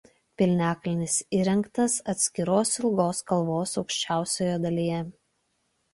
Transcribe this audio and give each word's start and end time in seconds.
Piliakalnis 0.41 1.17
įrengtas 1.39 1.99
atskiros 2.15 2.73
ilgos 2.81 3.23
kalvos 3.33 3.77
aukščiausioje 3.83 4.57
dalyje. 4.69 5.03